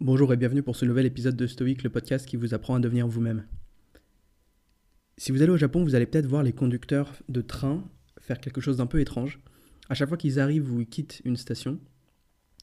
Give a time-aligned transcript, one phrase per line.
[0.00, 2.78] Bonjour et bienvenue pour ce nouvel épisode de Stoic, le podcast qui vous apprend à
[2.78, 3.42] devenir vous-même.
[5.16, 7.82] Si vous allez au Japon, vous allez peut-être voir les conducteurs de train
[8.20, 9.40] faire quelque chose d'un peu étrange.
[9.88, 11.80] À chaque fois qu'ils arrivent ou quittent une station,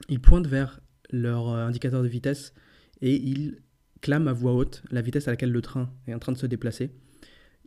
[0.07, 0.79] ils pointent vers
[1.11, 2.53] leur euh, indicateur de vitesse
[3.01, 3.57] et ils
[3.99, 6.47] clament à voix haute la vitesse à laquelle le train est en train de se
[6.47, 6.91] déplacer.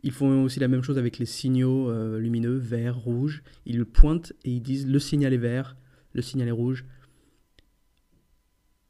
[0.01, 3.43] Ils font aussi la même chose avec les signaux euh, lumineux, vert, rouge.
[3.67, 5.77] Ils le pointent et ils disent le signal est vert,
[6.13, 6.85] le signal est rouge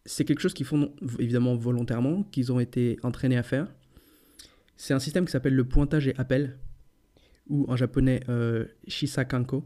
[0.09, 3.67] c'est quelque chose qu'ils font évidemment volontairement, qu'ils ont été entraînés à faire.
[4.75, 6.57] C'est un système qui s'appelle le pointage et appel,
[7.47, 9.63] ou en japonais euh, shisakanko.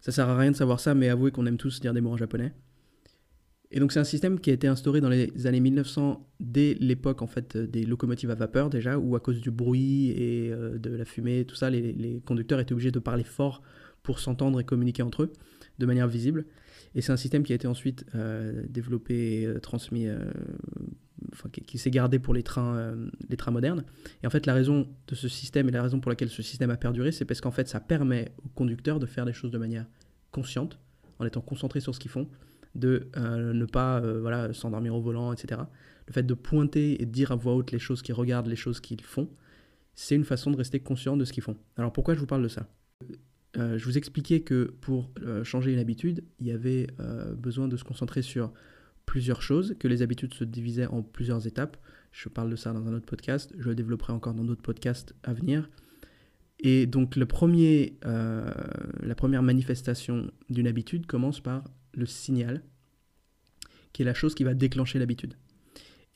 [0.00, 2.12] Ça sert à rien de savoir ça, mais avouez qu'on aime tous dire des mots
[2.12, 2.54] en japonais.
[3.72, 7.20] Et donc c'est un système qui a été instauré dans les années 1900, dès l'époque
[7.20, 10.90] en fait des locomotives à vapeur déjà, où à cause du bruit et euh, de
[10.90, 13.60] la fumée, tout ça, les, les, conducteurs étaient obligés de parler fort
[14.04, 15.32] pour s'entendre et communiquer entre eux
[15.78, 16.44] de manière visible.
[16.94, 20.18] Et c'est un système qui a été ensuite euh, développé euh, transmis, euh,
[21.32, 22.94] enfin, qui, s'est gardé pour les trains,
[23.28, 23.84] les trains modernes.
[24.22, 26.70] Et en fait, la raison de ce système et la raison pour laquelle ce système
[26.70, 29.58] a perduré, c'est parce qu'en fait, ça permet aux conducteurs de faire des choses de
[29.58, 29.86] manière
[30.30, 30.78] consciente,
[31.18, 32.28] en étant concentrés sur ce qu'ils font,
[32.74, 35.62] de ne pas voilà, s'endormir au volant, etc.
[36.06, 38.56] Le fait de pointer et de dire à voix haute les choses qu'ils regardent, les
[38.56, 39.28] choses qu'ils font,
[39.94, 41.56] c'est une façon de rester conscient de ce qu'ils font.
[41.76, 42.68] Alors pourquoi je vous parle de ça?
[43.58, 47.76] Je vous expliquais que pour euh, changer une habitude, il y avait euh, besoin de
[47.76, 48.52] se concentrer sur
[49.06, 51.76] plusieurs choses, que les habitudes se divisaient en plusieurs étapes.
[52.12, 55.14] Je parle de ça dans un autre podcast, je le développerai encore dans d'autres podcasts
[55.22, 55.68] à venir.
[56.60, 61.62] Et donc le premier, la première manifestation d'une habitude commence par
[61.94, 62.62] le signal,
[63.92, 65.34] qui est la chose qui va déclencher l'habitude.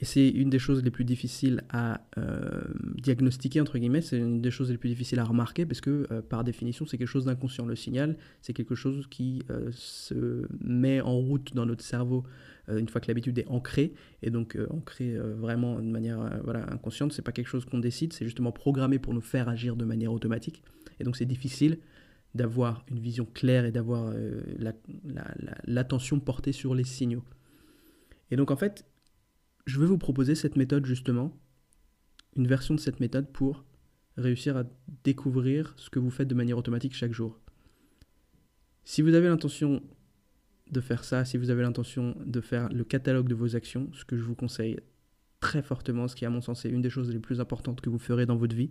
[0.03, 2.64] Et c'est une des choses les plus difficiles à euh,
[2.97, 6.20] diagnostiquer, entre guillemets, c'est une des choses les plus difficiles à remarquer, parce que euh,
[6.20, 7.64] par définition, c'est quelque chose d'inconscient.
[7.67, 12.25] Le signal, c'est quelque chose qui euh, se met en route dans notre cerveau
[12.69, 13.92] une fois que l'habitude est ancrée,
[14.23, 17.12] et donc ancrée vraiment de manière voilà, inconsciente.
[17.12, 20.12] C'est pas quelque chose qu'on décide, c'est justement programmé pour nous faire agir de manière
[20.12, 20.62] automatique.
[21.01, 21.79] Et donc c'est difficile
[22.36, 24.14] d'avoir une vision claire et d'avoir
[25.64, 27.24] l'attention portée sur les signaux.
[28.30, 28.86] Et donc en fait,
[29.67, 31.33] je vais vous proposer cette méthode justement,
[32.36, 33.64] une version de cette méthode pour
[34.17, 34.64] réussir à
[35.05, 37.40] découvrir ce que vous faites de manière automatique chaque jour.
[38.84, 39.83] Si vous avez l'intention
[40.70, 44.05] de faire ça, si vous avez l'intention de faire le catalogue de vos actions, ce
[44.05, 44.80] que je vous conseille
[45.40, 47.90] très fortement, ce qui à mon sens est une des choses les plus importantes que
[47.90, 48.70] vous ferez dans votre vie,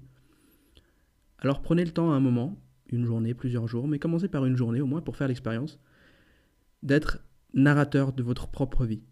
[1.39, 4.55] alors prenez le temps à un moment, une journée, plusieurs jours, mais commencez par une
[4.55, 5.79] journée au moins pour faire l'expérience,
[6.83, 7.19] d'être
[7.53, 9.03] narrateur de votre propre vie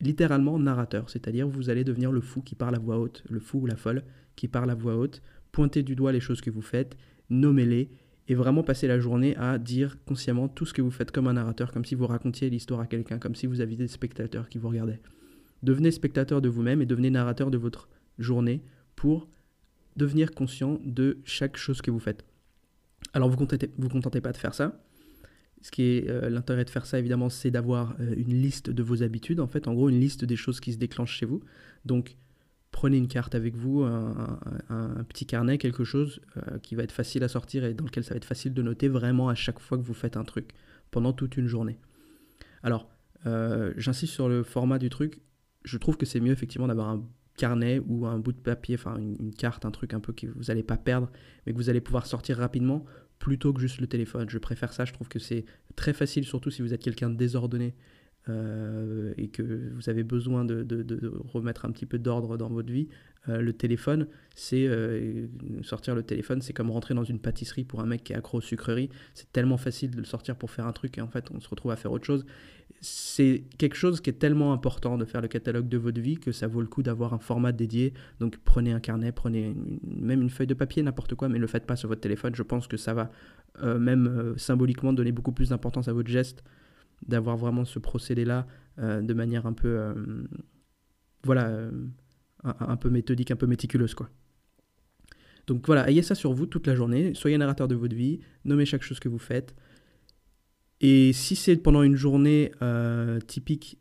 [0.00, 3.60] littéralement narrateur, c'est-à-dire vous allez devenir le fou qui parle à voix haute, le fou
[3.60, 4.04] ou la folle
[4.36, 5.22] qui parle à voix haute,
[5.52, 6.96] pointer du doigt les choses que vous faites,
[7.30, 7.90] nommer-les
[8.28, 11.32] et vraiment passer la journée à dire consciemment tout ce que vous faites comme un
[11.32, 14.58] narrateur, comme si vous racontiez l'histoire à quelqu'un, comme si vous aviez des spectateurs qui
[14.58, 15.00] vous regardaient.
[15.62, 17.88] Devenez spectateur de vous-même et devenez narrateur de votre
[18.18, 18.62] journée
[18.94, 19.28] pour
[19.96, 22.24] devenir conscient de chaque chose que vous faites.
[23.14, 24.78] Alors vous ne vous contentez pas de faire ça,
[25.60, 28.82] ce qui est euh, l'intérêt de faire ça, évidemment, c'est d'avoir euh, une liste de
[28.82, 29.40] vos habitudes.
[29.40, 31.40] En fait, en gros, une liste des choses qui se déclenchent chez vous.
[31.84, 32.16] Donc,
[32.70, 37.24] prenez une carte avec vous, un, petit carnet, quelque chose euh, qui va être facile
[37.24, 39.78] à sortir et dans lequel ça va être facile de noter vraiment à chaque fois
[39.78, 40.50] que vous faites un truc,
[40.90, 41.78] pendant toute une journée.
[42.62, 42.88] Alors,
[43.76, 45.20] j'insiste sur le format du truc.
[45.64, 47.04] Je trouve que c'est mieux, effectivement, d'avoir un
[47.38, 50.44] carnet ou un bout de papier, enfin une, carte, un truc un peu que vous
[50.44, 51.10] n'allez pas perdre,
[51.46, 52.84] mais que vous allez pouvoir sortir rapidement
[53.18, 54.28] plutôt que juste le téléphone.
[54.28, 55.44] Je préfère ça, je trouve que c'est
[55.76, 57.74] très facile, surtout si vous êtes quelqu'un de désordonné
[58.28, 62.88] euh, et que vous avez besoin de, remettre un petit peu d'ordre dans votre vie.
[63.28, 65.26] Euh, le téléphone, c'est euh,
[65.62, 68.38] sortir le téléphone, c'est comme rentrer dans une pâtisserie pour un mec qui est accro
[68.38, 68.90] aux sucreries.
[69.14, 71.48] C'est tellement facile de le sortir pour faire un truc et en fait on se
[71.48, 72.26] retrouve à faire autre chose.
[72.80, 76.30] C'est quelque chose qui est tellement important de faire le catalogue de votre vie que
[76.30, 77.92] ça vaut le coup d'avoir un format dédié.
[78.20, 81.48] Donc prenez un carnet, prenez même une feuille de papier, n'importe quoi, mais ne le
[81.48, 82.34] faites pas sur votre téléphone.
[82.34, 83.10] Je pense que ça va
[83.62, 86.44] même symboliquement donner beaucoup plus d'importance à votre geste
[87.06, 88.46] d'avoir vraiment ce procédé-là
[88.78, 89.94] euh, de manière un peu, euh,
[91.24, 91.70] voilà, euh,
[92.44, 94.08] un, peu méthodique, un peu méticuleuse, quoi.
[95.46, 98.66] Donc voilà, ayez ça sur vous toute la journée, soyez narrateur de votre vie, nommez
[98.66, 99.54] chaque chose que vous faites.
[100.80, 102.52] Et si c'est pendant une journée
[103.26, 103.78] typique,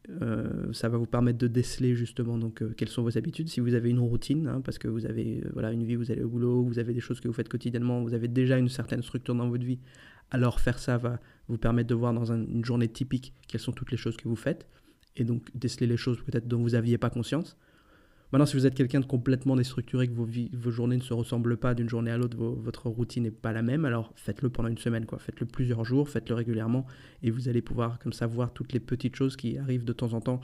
[0.73, 3.49] ça va vous permettre de déceler justement donc quelles sont vos habitudes.
[3.49, 6.23] Si vous avez une routine, hein, parce que vous avez voilà une vie, vous allez
[6.23, 9.03] au boulot, vous avez des choses que vous faites quotidiennement, vous avez déjà une certaine
[9.03, 9.79] structure dans votre vie,
[10.31, 13.91] alors faire ça va vous permettre de voir dans une journée typique quelles sont toutes
[13.91, 14.67] les choses que vous faites
[15.15, 17.57] et donc déceler les choses peut-être dont vous n'aviez pas conscience.
[18.31, 21.55] Maintenant, si vous êtes quelqu'un de complètement déstructuré, que vos, vos, journées ne se ressemblent
[21.55, 24.77] pas d'une journée à l'autre, votre routine n'est pas la même, alors faites-le pendant une
[24.77, 25.17] semaine, quoi.
[25.17, 26.85] Faites-le plusieurs jours, faites-le régulièrement,
[27.23, 30.13] et vous allez pouvoir comme ça voir toutes les petites choses qui arrivent de temps
[30.13, 30.41] en temps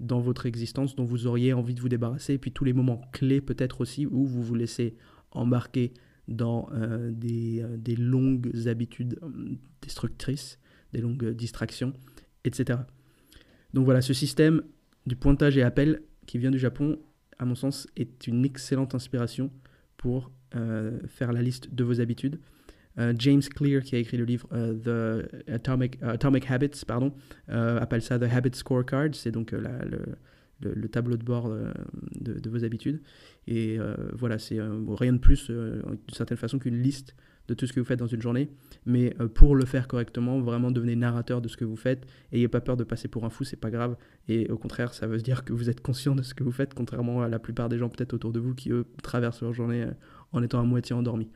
[0.00, 3.00] dans votre existence dont vous auriez envie de vous débarrasser, et puis tous les moments
[3.12, 4.96] clés peut-être aussi où vous vous laissez
[5.30, 5.94] embarquer
[6.26, 10.58] dans euh, des, euh, des, longues habitudes euh, destructrices,
[10.92, 11.92] des longues distractions,
[12.44, 12.80] etc.
[13.74, 14.62] Donc voilà, ce système
[15.06, 16.98] du pointage et appel qui vient du Japon,
[17.38, 19.50] à mon sens, est une excellente inspiration
[19.96, 20.30] pour
[21.08, 22.38] faire la liste de vos habitudes.
[23.18, 27.12] James Clear, qui a écrit le livre The Atomic, Atomic Habits, pardon,
[27.48, 29.10] appelle ça The Habit Scorecard.
[29.12, 30.16] C'est donc la, le,
[30.60, 31.72] le, tableau de bord euh,
[32.20, 33.00] de, vos habitudes.
[33.46, 37.14] Et euh, voilà, c'est euh, rien de plus, d'une certaine façon, qu'une liste
[37.48, 38.50] de tout ce que vous faites dans une journée.
[38.86, 42.04] Mais pour le faire correctement, vraiment devenez narrateur de ce que vous faites.
[42.32, 43.96] Ayez pas peur de passer pour un fou, c'est pas grave.
[44.28, 46.74] Et au contraire, ça veut dire que vous êtes conscient de ce que vous faites,
[46.74, 49.86] contrairement à la plupart des gens peut-être autour de vous qui, eux, traversent leur journée
[50.32, 51.28] en étant à moitié endormis.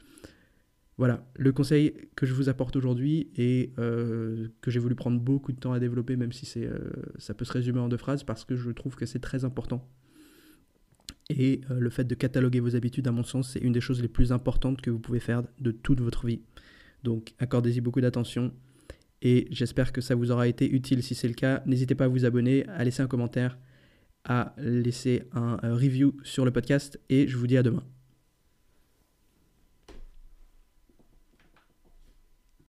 [1.01, 5.51] Voilà, le conseil que je vous apporte aujourd'hui et euh, que j'ai voulu prendre beaucoup
[5.51, 6.79] de temps à développer, même si c'est, euh,
[7.17, 9.89] ça peut se résumer en deux phrases, parce que je trouve que c'est très important.
[11.31, 14.03] Et euh, le fait de cataloguer vos habitudes, à mon sens, c'est une des choses
[14.03, 16.43] les plus importantes que vous pouvez faire de toute votre vie.
[17.03, 18.53] Donc accordez-y beaucoup d'attention
[19.23, 21.03] et j'espère que ça vous aura été utile.
[21.03, 23.57] Si c'est le cas, n'hésitez pas à vous abonner, à laisser un commentaire,
[24.25, 27.85] à laisser un review sur le podcast et je vous dis à demain.